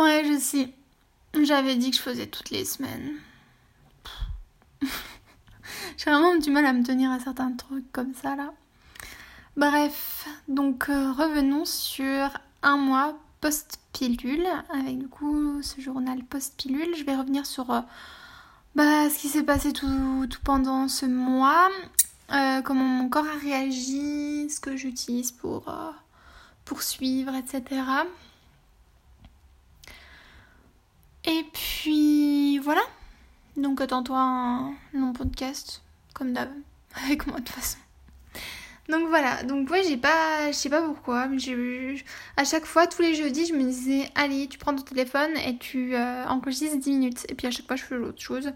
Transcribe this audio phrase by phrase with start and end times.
[0.00, 0.72] Ouais, je sais.
[1.42, 3.16] J'avais dit que je faisais toutes les semaines.
[5.98, 8.54] J'ai vraiment du mal à me tenir à certains trucs comme ça là.
[9.58, 12.30] Bref, donc euh, revenons sur
[12.62, 16.96] un mois post-pilule, avec du coup ce journal post-pilule.
[16.96, 17.82] Je vais revenir sur euh,
[18.74, 21.68] bah, ce qui s'est passé tout, pendant ce mois,
[22.32, 25.70] euh, comment mon corps a réagi, ce que j'utilise pour
[26.64, 27.82] poursuivre, etc.
[31.24, 32.82] Et puis voilà.
[33.80, 35.80] Donc attends-toi un long podcast,
[36.12, 36.50] comme d'hab,
[37.06, 37.78] avec moi de toute façon.
[38.90, 42.04] Donc voilà, donc ouais, j'ai pas, je sais pas pourquoi, mais j'ai,
[42.36, 45.56] à chaque fois, tous les jeudis, je me disais, allez, tu prends ton téléphone et
[45.56, 47.26] tu euh, enregistres 10 minutes.
[47.30, 48.52] Et puis à chaque fois, je fais autre chose.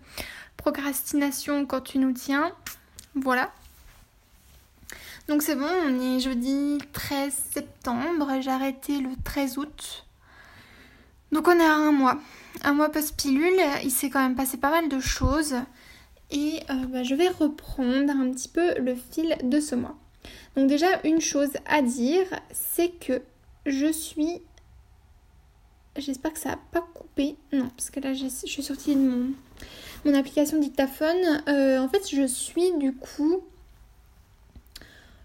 [0.59, 2.52] Procrastination quand tu nous tiens.
[3.15, 3.51] Voilà.
[5.29, 10.04] Donc c'est bon, on est jeudi 13 septembre, j'ai arrêté le 13 août.
[11.32, 12.18] Donc on est à un mois.
[12.62, 15.54] Un mois post-pilule, il s'est quand même passé pas mal de choses.
[16.30, 19.96] Et euh, bah, je vais reprendre un petit peu le fil de ce mois.
[20.56, 23.23] Donc déjà, une chose à dire, c'est que
[23.66, 24.40] je suis...
[25.96, 27.37] J'espère que ça n'a pas coupé.
[27.52, 29.26] Non, parce que là, je suis sortie de mon,
[30.04, 31.42] mon application dictaphone.
[31.48, 33.42] Euh, en fait, je suis du coup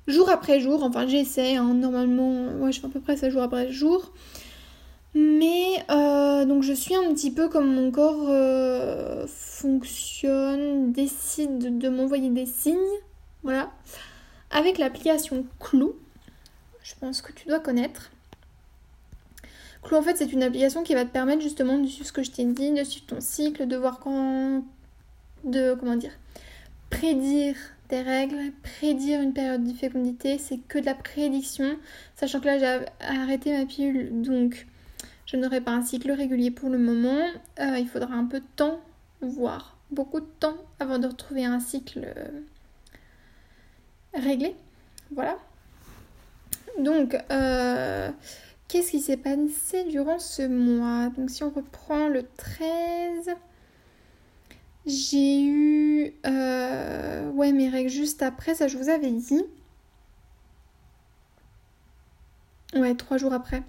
[0.08, 0.84] jour après jour.
[0.84, 1.56] Enfin, j'essaie.
[1.56, 4.12] Hein, normalement, ouais, je fais à peu près ça jour après jour.
[5.16, 11.90] Mais euh, donc je suis un petit peu comme mon corps euh, fonctionne, décide de
[11.90, 12.78] m'envoyer des signes.
[13.44, 13.72] Voilà
[14.52, 15.96] avec l'application Clou.
[16.84, 18.12] Je pense que tu dois connaître.
[19.84, 22.24] Clou, en fait, c'est une application qui va te permettre justement de suivre ce que
[22.24, 24.64] je t'ai dit, de suivre ton cycle, de voir quand.
[25.44, 25.76] de.
[25.76, 26.14] comment dire
[26.90, 27.56] prédire
[27.88, 31.78] tes règles, prédire une période de fécondité, c'est que de la prédiction,
[32.16, 34.66] sachant que là j'ai arrêté ma pilule, donc
[35.30, 37.22] je n'aurai pas un cycle régulier pour le moment.
[37.60, 38.82] Euh, il faudra un peu de temps,
[39.22, 42.42] voire beaucoup de temps, avant de retrouver un cycle euh,
[44.16, 44.56] réglé.
[45.12, 45.38] Voilà.
[46.80, 48.10] Donc, euh,
[48.68, 51.10] qu'est-ce qui s'est passé durant ce mois?
[51.10, 53.36] Donc, si on reprend le 13,
[54.88, 56.14] j'ai eu
[57.36, 59.44] ouais, mes règles juste après, ça je vous avais dit.
[62.74, 63.62] Ouais, trois jours après.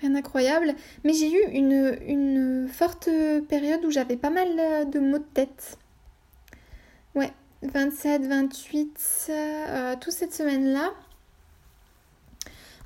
[0.00, 0.74] Rien d'incroyable.
[1.04, 3.08] Mais j'ai eu une, forte
[3.48, 5.78] période où j'avais pas mal de maux de tête.
[7.14, 10.92] Ouais, 27, 28, euh, toute cette semaine-là,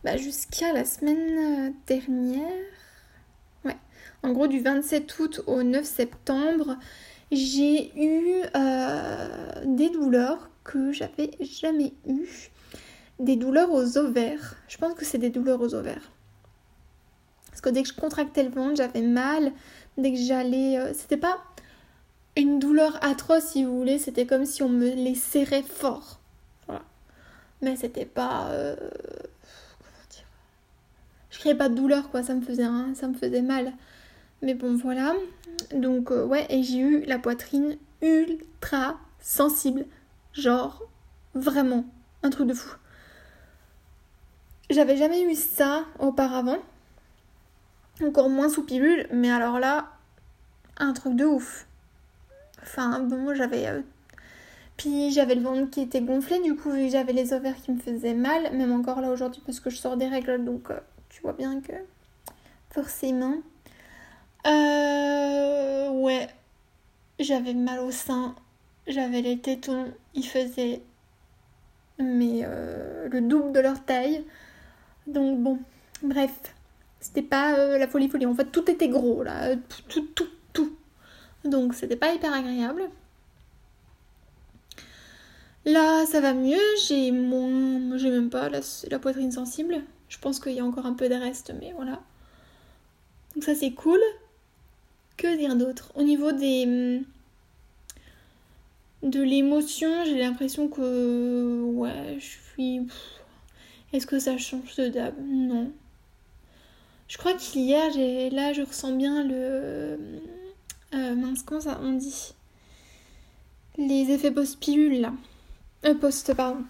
[0.02, 2.50] bah, jusqu'à la semaine euh, dernière.
[3.64, 3.76] Ouais,
[4.22, 6.76] en gros du 27 août au 9 septembre,
[7.30, 12.50] j'ai eu euh, des douleurs que j'avais jamais eues.
[13.18, 14.56] Des douleurs aux ovaires.
[14.68, 16.10] Je pense que c'est des douleurs aux ovaires.
[17.54, 19.52] Parce que dès que je contractais le ventre, j'avais mal.
[19.96, 20.92] Dès que j'allais.
[20.92, 21.38] C'était pas
[22.36, 26.18] une douleur atroce si vous voulez, c'était comme si on me les serrait fort.
[26.66, 26.82] Voilà.
[27.62, 28.48] Mais c'était pas.
[28.48, 30.24] Euh, comment dire
[31.30, 33.72] Je criais pas de douleur quoi, ça me faisait, ça me faisait mal.
[34.42, 35.14] Mais bon voilà.
[35.72, 39.86] Donc euh, ouais, et j'ai eu la poitrine ultra sensible.
[40.32, 40.82] Genre
[41.34, 41.84] vraiment
[42.24, 42.76] un truc de fou.
[44.70, 46.58] J'avais jamais eu ça auparavant.
[48.02, 49.92] Encore moins sous pilule, mais alors là,
[50.78, 51.66] un truc de ouf.
[52.62, 53.68] Enfin, bon, j'avais.
[53.68, 53.82] Euh,
[54.76, 58.14] puis j'avais le ventre qui était gonflé, du coup, j'avais les ovaires qui me faisaient
[58.14, 61.32] mal, même encore là aujourd'hui, parce que je sors des règles, donc euh, tu vois
[61.32, 61.72] bien que.
[62.70, 63.36] Forcément.
[64.46, 65.90] Euh.
[65.90, 66.28] Ouais.
[67.20, 68.34] J'avais mal au sein,
[68.88, 70.82] j'avais les tétons, ils faisaient.
[72.00, 74.24] Mais euh, le double de leur taille.
[75.06, 75.60] Donc bon,
[76.02, 76.53] bref.
[77.04, 78.24] C'était pas la folie folie.
[78.24, 79.54] En fait, tout était gros là.
[79.88, 80.28] Tout, tout,
[81.44, 82.88] donc c'était pas hyper agréable.
[85.66, 86.56] Là, ça va mieux,
[86.86, 87.98] j'ai moins.
[87.98, 89.82] J'ai même pas la, poitrine sensible.
[90.08, 92.00] Je pense qu'il y a encore un peu de reste, mais voilà.
[93.34, 94.00] Donc ça c'est cool.
[95.18, 95.92] Que dire d'autre?
[95.96, 97.02] Au niveau des.
[99.02, 101.60] De l'émotion, j'ai l'impression que.
[101.64, 102.80] Ouais, je suis.
[103.92, 105.70] Est-ce que ça change de dab Non.
[107.08, 107.90] Je crois qu'hier,
[108.32, 109.98] là, je ressens bien le
[110.94, 112.34] euh, mince, comment ça on dit?
[113.76, 115.12] Les effets post-pilule là.
[115.84, 116.64] Euh, post, pardon.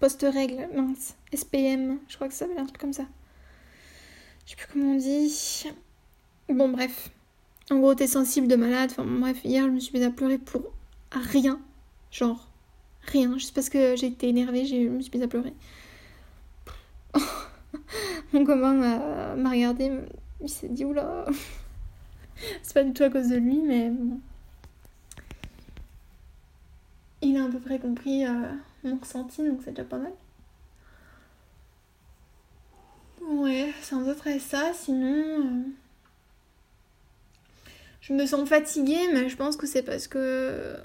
[0.00, 1.16] Post-règle, mince.
[1.34, 3.04] SPM, je crois que ça s'appelle un truc comme ça.
[4.44, 5.66] Je sais plus comment on dit.
[6.48, 7.10] Bon, bref.
[7.70, 8.90] En gros, t'es sensible de malade.
[8.92, 10.62] Enfin, bref, hier, je me suis mise à pleurer pour
[11.10, 11.60] rien.
[12.12, 12.48] Genre,
[13.02, 13.34] rien.
[13.34, 15.52] Juste parce que j'ai été énervée, je me suis mise à pleurer.
[18.32, 18.74] Mon copain
[19.36, 19.90] m'a regardé
[20.40, 21.26] il s'est dit oula.
[22.62, 24.20] c'est pas du tout à cause de lui, mais bon.
[27.22, 28.52] Il a à peu près compris euh,
[28.84, 30.12] mon ressenti, donc c'est déjà pas mal.
[33.22, 34.72] Ouais, c'est un peu près ça.
[34.74, 35.62] Sinon, euh,
[38.00, 40.76] je me sens fatiguée, mais je pense que c'est parce que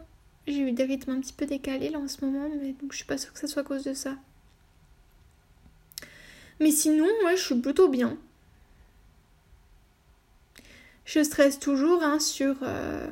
[0.48, 2.98] j'ai eu des rythmes un petit peu décalés là en ce moment, mais donc je
[2.98, 4.16] suis pas sûre que ça soit à cause de ça.
[6.62, 8.18] Mais sinon, moi, je suis plutôt bien.
[11.06, 12.56] Je stresse toujours hein, sur.
[12.62, 13.08] Euh...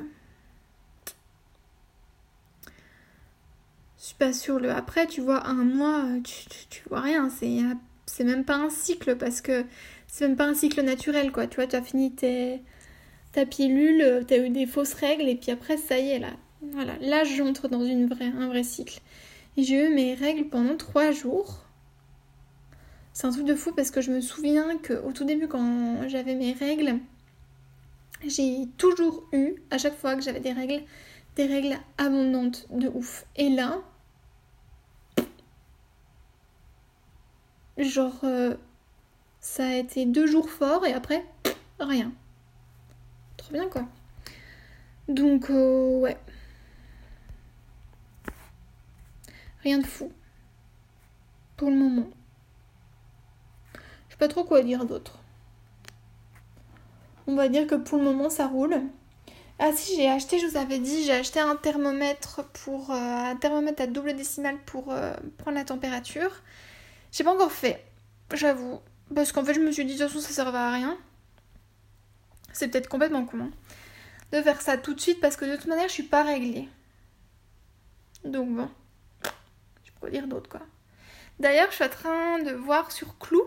[3.98, 7.28] Je suis pas sur le après, tu vois, un mois, tu, tu, vois rien.
[7.28, 7.58] C'est,
[8.06, 9.64] c'est même pas un cycle parce que
[10.06, 11.48] c'est même pas un cycle naturel, quoi.
[11.48, 12.14] Tu vois, tu as fini
[13.32, 16.30] ta pilule, tu as eu des fausses règles et puis après, ça y est, là.
[16.62, 19.00] Voilà, là, j'entre dans un vrai cycle.
[19.56, 21.64] J'ai eu mes règles pendant trois jours.
[23.20, 26.34] C'est un truc de fou parce que je me souviens qu'au tout début, quand j'avais
[26.34, 27.00] mes règles,
[28.24, 30.82] j'ai toujours eu, à chaque fois que j'avais des règles,
[31.36, 33.26] des règles abondantes de ouf.
[33.36, 33.82] Et là,
[37.76, 38.54] genre, euh,
[39.38, 41.22] ça a été deux jours forts et après,
[41.78, 42.14] rien.
[43.36, 43.86] Trop bien quoi.
[45.08, 46.16] Donc, euh, ouais.
[49.62, 50.10] Rien de fou.
[51.58, 52.08] Pour le moment.
[54.20, 55.18] Pas trop quoi dire d'autre.
[57.26, 58.82] On va dire que pour le moment ça roule.
[59.58, 63.36] Ah si j'ai acheté, je vous avais dit, j'ai acheté un thermomètre pour euh, un
[63.36, 66.42] thermomètre à double décimale pour euh, prendre la température.
[67.12, 67.82] J'ai pas encore fait,
[68.34, 68.80] j'avoue,
[69.14, 70.98] parce qu'en fait je me suis dit de toute façon ça servait à rien.
[72.52, 73.50] C'est peut-être complètement con hein,
[74.32, 76.68] de faire ça tout de suite parce que de toute manière je suis pas réglée.
[78.24, 78.68] Donc bon,
[79.82, 80.60] je peux dire d'autre quoi.
[81.38, 83.40] D'ailleurs je suis en train de voir sur Clou.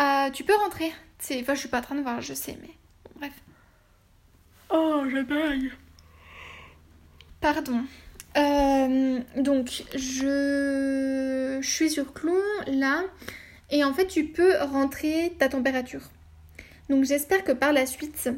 [0.00, 0.92] Euh, tu peux rentrer.
[1.40, 2.70] Enfin je suis pas en train de voir, je sais mais
[3.16, 3.32] bref.
[4.70, 5.72] Oh, je baille.
[7.40, 7.84] Pardon.
[8.36, 11.58] Euh, donc, je...
[11.60, 12.36] je suis sur Clou,
[12.66, 13.02] là,
[13.70, 16.02] et en fait, tu peux rentrer ta température.
[16.88, 18.30] Donc, j'espère que par la suite,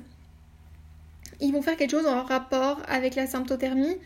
[1.40, 3.98] ils vont faire quelque chose en rapport avec la symptothermie,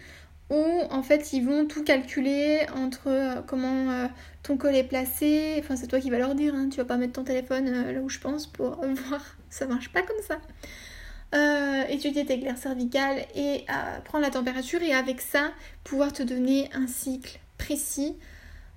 [0.51, 4.07] où en fait, ils vont tout calculer entre euh, comment euh,
[4.43, 5.57] ton col est placé.
[5.59, 8.01] Enfin, c'est toi qui vas leur dire, hein, tu vas pas mettre ton téléphone là
[8.01, 8.77] où je pense pour
[9.09, 9.37] voir.
[9.51, 10.39] Ça marche pas comme ça.
[11.35, 15.51] Euh, étudier tes glaires cervicales et euh, prendre la température et avec ça
[15.83, 18.17] pouvoir te donner un cycle précis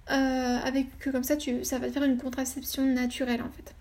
[0.10, 3.76] euh, avec que comme ça tu, ça va te faire une contraception naturelle en fait.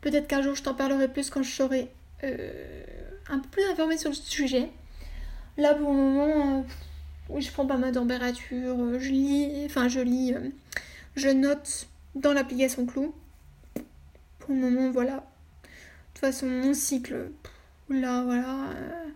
[0.00, 1.90] Peut-être qu'un jour je t'en parlerai plus quand je serai
[2.22, 4.70] un peu plus informée sur le sujet.
[5.56, 6.66] Là pour le moment,
[7.28, 10.34] oui je prends pas ma température, je lis, enfin je lis,
[11.16, 13.14] je note dans l'application Clou.
[14.38, 15.24] Pour le moment voilà,
[16.20, 17.30] toute façon, mon cycle,
[17.88, 19.08] là, voilà, euh,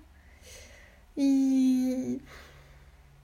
[1.19, 2.19] il...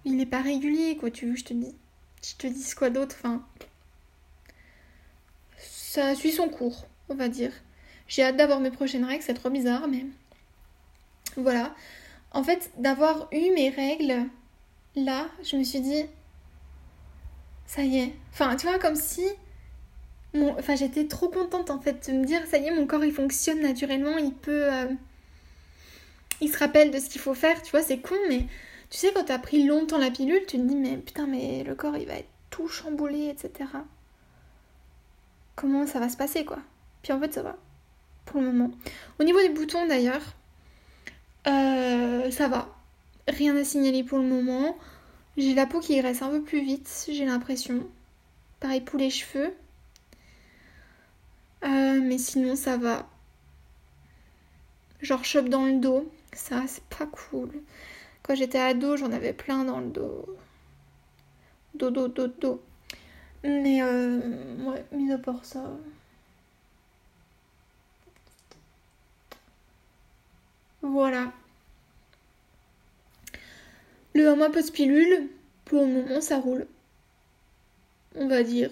[0.04, 1.74] il pas régulier, quoi, tu veux, je te dis.
[2.22, 3.42] Je te dis quoi d'autre, enfin.
[5.56, 7.52] Ça suit son cours, on va dire.
[8.06, 10.04] J'ai hâte d'avoir mes prochaines règles, c'est trop bizarre, mais.
[11.36, 11.74] Voilà.
[12.32, 14.26] En fait, d'avoir eu mes règles,
[14.96, 16.04] là, je me suis dit.
[17.66, 18.14] Ça y est.
[18.32, 19.24] Enfin, tu vois, comme si
[20.34, 23.12] Enfin, j'étais trop contente en fait de me dire, ça y est, mon corps il
[23.12, 24.72] fonctionne naturellement, il peut.
[24.72, 24.86] Euh,
[26.40, 28.46] il se rappelle de ce qu'il faut faire, tu vois, c'est con, mais
[28.90, 31.74] tu sais, quand t'as pris longtemps la pilule, tu te dis, mais putain, mais le
[31.74, 33.68] corps il va être tout chamboulé, etc.
[35.56, 36.58] Comment ça va se passer quoi?
[37.02, 37.56] Puis en fait, ça va,
[38.24, 38.70] pour le moment.
[39.18, 40.22] Au niveau des boutons d'ailleurs,
[41.46, 42.68] euh, ça va.
[43.28, 44.76] Rien à signaler pour le moment.
[45.36, 47.86] J'ai la peau qui graisse un peu plus vite, j'ai l'impression.
[48.58, 49.54] Pareil pour les cheveux.
[51.64, 53.08] Euh, mais sinon, ça va.
[55.00, 56.10] Genre, chope dans le dos.
[56.32, 57.50] Ça, c'est pas cool.
[58.22, 60.26] Quand j'étais ado, j'en avais plein dans le dos.
[61.74, 62.62] Dos, dos, dos, dos.
[63.44, 64.20] Mais, euh,
[64.64, 65.64] ouais, mis à part ça.
[71.00, 71.32] Voilà.
[74.12, 75.30] Le 1 mois post-pilule,
[75.64, 76.66] pour le moment, ça roule.
[78.16, 78.70] On va dire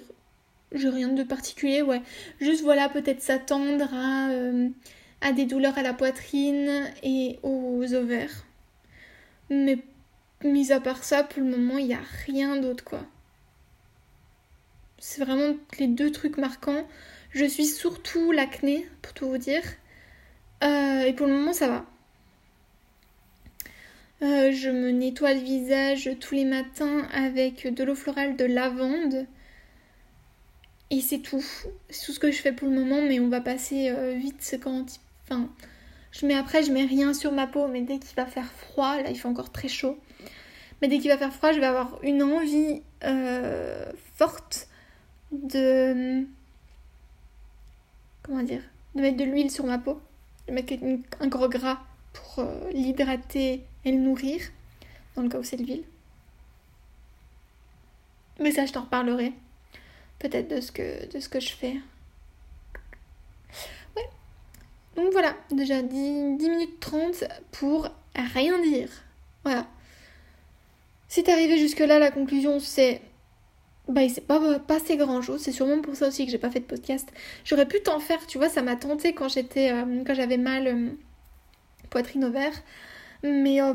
[0.73, 2.03] j'ai rien de particulier, ouais.
[2.39, 4.69] Juste voilà, peut-être s'attendre à, euh,
[5.23, 8.45] à des douleurs à la poitrine et aux ovaires.
[9.49, 9.79] Mais
[10.45, 13.07] mis à part ça, pour le moment, il n'y a rien d'autre, quoi.
[14.99, 16.87] C'est vraiment les deux trucs marquants.
[17.31, 19.63] Je suis surtout l'acné, pour tout vous dire.
[20.63, 21.87] Euh, et pour le moment, ça va.
[24.21, 29.27] Euh, je me nettoie le visage tous les matins avec de l'eau florale de lavande
[30.91, 31.45] Et c'est tout.
[31.89, 34.59] C'est tout ce que je fais pour le moment, mais on va passer euh, vite
[34.63, 34.87] quand.
[35.25, 35.49] Enfin,
[36.11, 38.97] je mets après, je mets rien sur ma peau, mais dès qu'il va faire froid,
[38.97, 39.99] là il fait encore très chaud.
[40.81, 44.69] Mais dès qu'il va faire froid, je vais avoir une envie euh, forte
[45.33, 46.25] de.
[48.23, 48.63] Comment dire
[48.95, 50.01] De mettre de l'huile sur ma peau.
[50.49, 50.75] De mettre
[51.21, 51.79] un gros gras
[52.13, 54.41] pour euh, l'hydrater le nourrir.
[55.17, 55.85] Dans le cas où c'est de l'huile.
[58.41, 59.33] Mais ça, je t'en reparlerai.
[60.19, 61.77] Peut-être de, ce que, de ce que je fais.
[63.97, 64.09] Ouais.
[64.97, 68.89] Donc voilà, déjà 10, 10 minutes 30 pour rien dire.
[69.45, 69.67] Voilà.
[71.09, 73.01] Si t'es arrivé jusque-là, la conclusion c'est.
[73.89, 75.41] Bah, il pas passé grand chose.
[75.41, 77.09] C'est sûrement pour ça aussi que j'ai pas fait de podcast.
[77.45, 79.73] J'aurais pu t'en faire, tu vois, ça m'a tenté quand j'étais.
[79.73, 80.91] Euh, quand j'avais mal euh,
[81.89, 82.53] poitrine ovaire.
[83.23, 83.61] Mais.
[83.61, 83.75] Euh,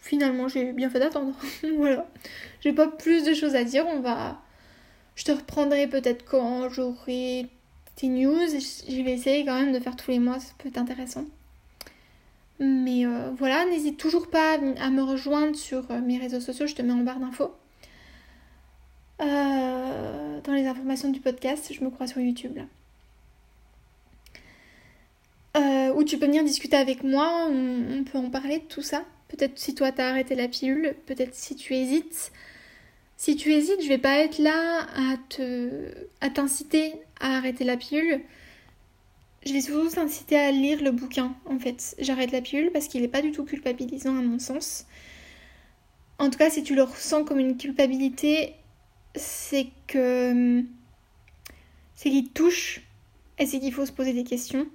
[0.00, 1.34] finalement, j'ai bien fait d'attendre.
[1.76, 2.06] voilà.
[2.60, 3.86] J'ai pas plus de choses à dire.
[3.86, 4.40] On va.
[5.16, 7.46] Je te reprendrai peut-être quand j'aurai
[7.96, 8.48] tes news.
[8.48, 10.40] Je vais essayer quand même de faire tous les mois.
[10.40, 11.24] Ça peut être intéressant.
[12.60, 16.74] Mais euh, voilà, n'hésite toujours pas à me rejoindre sur euh, mes réseaux sociaux, je
[16.76, 17.52] te mets en barre d'infos.
[19.18, 22.64] Dans les informations du podcast, je me crois sur YouTube là.
[26.04, 29.04] Tu peux venir discuter avec moi, on, peut en parler de tout ça.
[29.28, 32.32] Peut-être si toi t'as arrêté la pilule, peut-être si tu hésites.
[33.16, 37.76] Si tu hésites, je vais pas être là à te à t'inciter à arrêter la
[37.76, 38.20] pilule
[39.46, 41.94] je vais surtout t'inciter à lire le bouquin, en fait.
[41.98, 44.86] J'arrête la pilule parce qu'il n'est pas du tout culpabilisant à mon sens.
[46.18, 48.54] En tout cas, si tu le ressens comme une culpabilité,
[49.14, 50.62] c'est que.
[51.94, 52.80] C'est qu'il touche
[53.38, 54.66] et c'est qu'il faut se poser des questions.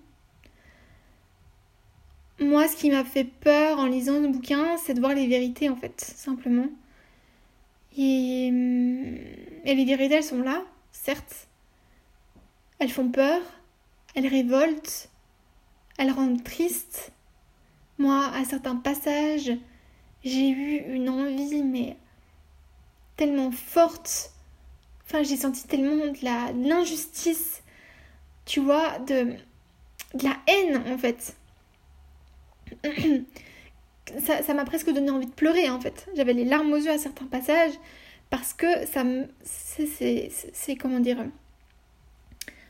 [2.41, 5.69] Moi, ce qui m'a fait peur en lisant le bouquin, c'est de voir les vérités,
[5.69, 6.67] en fait, simplement.
[7.97, 11.47] Et, et les vérités, elles sont là, certes.
[12.79, 13.41] Elles font peur,
[14.15, 15.09] elle révolte,
[15.97, 17.11] elle rend triste.
[17.97, 19.51] Moi, à certains passages,
[20.23, 21.97] j'ai eu une envie, mais
[23.17, 24.31] tellement forte.
[25.05, 27.63] Enfin, j'ai senti tellement de l'injustice,
[28.45, 29.33] tu vois, de
[30.23, 31.35] la haine en fait.
[34.19, 36.07] ça m'a presque donné envie de pleurer en fait.
[36.15, 37.73] J'avais les larmes aux yeux à certains passages
[38.29, 39.27] parce que ça me.
[39.43, 41.17] C'est comment dire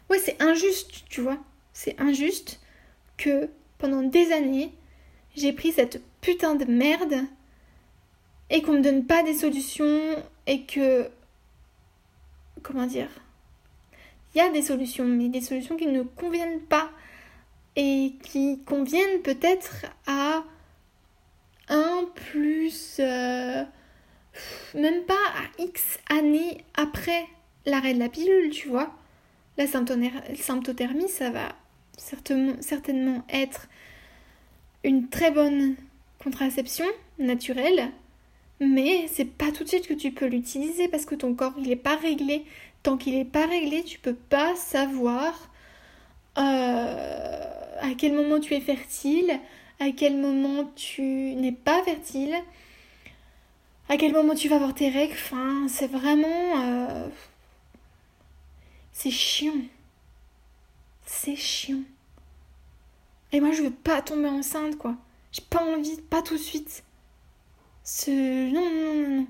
[0.10, 1.38] ouais, c'est injuste, tu vois.
[1.74, 2.60] C'est injuste
[3.18, 4.72] que pendant des années,
[5.36, 7.26] j'ai pris cette putain de merde
[8.50, 10.16] et qu'on me donne pas des solutions
[10.48, 11.10] et que.
[12.62, 13.10] Comment dire
[14.34, 16.92] Il y a des solutions, mais des solutions qui ne conviennent pas
[17.80, 20.44] et qui conviennent peut-être à
[21.70, 22.98] un plus.
[23.00, 23.64] Euh,
[24.76, 27.26] même pas à X années après
[27.66, 28.94] l'arrêt de la pilule, tu vois.
[29.58, 31.56] La symptothermie, ça va
[31.98, 33.68] certainement être
[34.84, 35.76] une très bonne
[36.22, 36.86] contraception
[37.18, 37.92] naturelle,
[38.60, 41.70] mais c'est pas tout de suite que tu peux l'utiliser parce que ton corps il
[41.70, 42.46] n'est pas réglé.
[42.84, 45.50] Tant qu'il n'est pas réglé, tu peux pas savoir
[46.38, 47.39] euh,
[47.82, 49.40] à quel moment tu es fertile,
[49.80, 52.36] à quel moment tu n'es pas fertile,
[53.90, 55.14] à quel moment tu vas avoir tes règles.
[55.14, 56.28] Enfin, c'est vraiment.
[56.62, 57.08] Euh,
[58.94, 59.62] c'est chiant.
[61.06, 61.84] C'est chiant.
[63.32, 64.96] Et moi, je veux pas tomber enceinte, quoi.
[65.32, 66.84] J'ai pas envie, pas tout de suite.
[67.84, 68.12] Ce...
[68.52, 69.28] Non, non, non, non.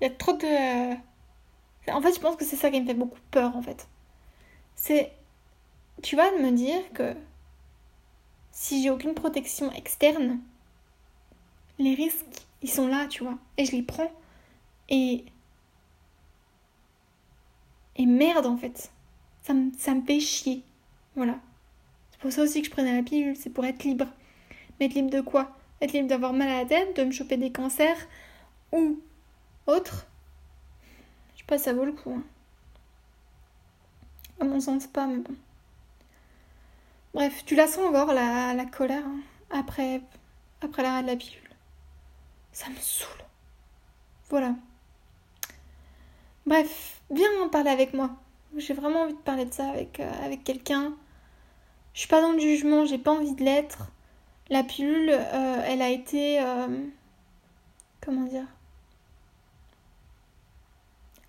[0.00, 0.94] Il y a trop de...
[1.90, 3.88] En fait, je pense que c'est ça qui me fait beaucoup peur, en fait.
[4.76, 5.12] C'est...
[6.02, 7.14] Tu vas me dire que
[8.52, 10.40] si j'ai aucune protection externe,
[11.78, 13.38] les risques, ils sont là, tu vois.
[13.56, 14.12] Et je les prends.
[14.88, 15.24] Et
[17.96, 18.92] et merde en fait.
[19.42, 20.62] Ça me, fait chier.
[21.16, 21.38] Voilà.
[22.10, 24.06] C'est pour ça aussi que je prenais la pilule, c'est pour être libre.
[24.78, 25.56] Mais être libre de quoi?
[25.80, 28.08] Être libre d'avoir mal à la tête, de me choper des cancers
[28.70, 29.00] ou
[29.66, 30.06] autre.
[31.34, 32.12] Je sais pas, ça vaut le coup.
[32.12, 32.22] Hein.
[34.40, 35.34] À mon sens, pas, mais bon.
[37.14, 40.00] Bref, tu la sens encore, la, colère, hein, après,
[40.62, 41.40] après l'arrêt de la pilule.
[42.52, 43.24] Ça me saoule.
[44.30, 44.54] Voilà.
[46.46, 48.10] Bref, viens en parler avec moi.
[48.56, 50.94] J'ai vraiment envie de parler de ça avec, euh, quelqu'un.
[51.94, 53.88] Je suis pas dans le jugement, j'ai pas envie de l'être.
[54.48, 56.40] La pilule, euh, elle a été.
[56.40, 56.66] Euh,
[58.00, 58.46] comment dire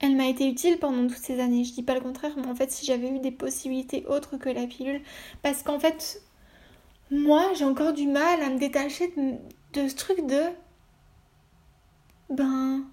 [0.03, 1.63] Elle m'a été utile pendant toutes ces années.
[1.63, 4.49] Je dis pas le contraire, mais en fait, si j'avais eu des possibilités autres que
[4.49, 5.01] la pilule.
[5.41, 6.21] Parce qu'en fait,
[7.09, 9.13] moi, j'ai encore du mal à me détacher
[9.73, 10.41] de ce truc de.
[12.29, 12.85] Ben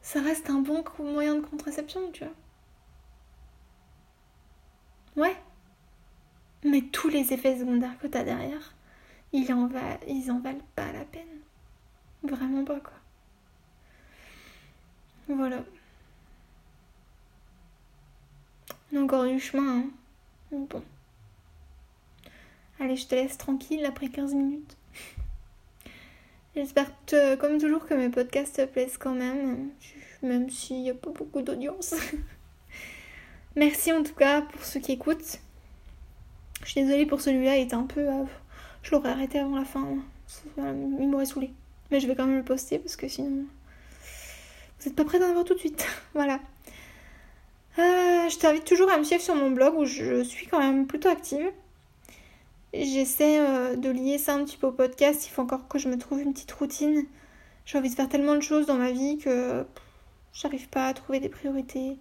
[0.00, 2.32] ça reste un bon moyen de contraception, tu vois.
[5.16, 5.36] Ouais.
[6.64, 8.74] Mais tous les effets secondaires que t'as derrière,
[9.32, 9.68] ils en,
[10.08, 11.40] ils en valent pas la peine.
[12.22, 12.97] Vraiment pas, quoi.
[15.28, 15.62] Voilà.
[18.92, 19.90] On a encore du chemin, hein.
[20.50, 20.82] Bon.
[22.80, 24.76] Allez, je te laisse tranquille après 15 minutes.
[26.54, 26.90] J'espère,
[27.38, 29.68] comme toujours, que mes podcasts te plaisent quand même,
[30.22, 31.94] même s'il n'y a pas beaucoup d'audience.
[33.56, 35.40] Merci en tout cas pour ceux qui écoutent.
[36.64, 38.00] Je suis désolée pour celui-là, il était un peu.
[38.00, 38.24] Euh,
[38.82, 39.86] je l'aurais arrêté avant la fin.
[40.58, 40.74] Hein.
[40.98, 41.50] Il m'aurait saoulé.
[41.90, 43.46] Mais je vais quand même le poster parce que sinon.
[44.78, 45.86] Vous n'êtes pas prêts d'en avoir tout de suite.
[46.14, 46.40] voilà.
[47.78, 50.86] Euh, je t'invite toujours à me suivre sur mon blog où je suis quand même
[50.86, 51.50] plutôt active.
[52.74, 55.26] J'essaie euh, de lier ça un petit peu au podcast.
[55.26, 57.06] Il faut encore que je me trouve une petite routine.
[57.64, 59.64] J'ai envie de faire tellement de choses dans ma vie que
[60.32, 61.96] j'arrive pas à trouver des priorités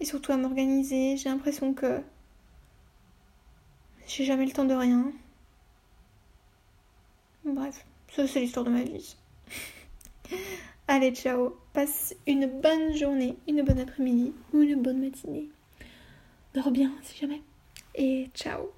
[0.00, 1.16] et surtout à m'organiser.
[1.16, 2.00] J'ai l'impression que
[4.06, 5.12] j'ai jamais le temps de rien.
[7.44, 7.84] Bref,
[8.14, 9.16] ça c'est l'histoire de ma vie.
[10.88, 11.56] Allez, ciao.
[11.72, 15.48] Passe une bonne journée, une bonne après-midi ou une bonne matinée.
[16.54, 17.42] Dors bien si jamais.
[17.96, 18.70] Et ciao.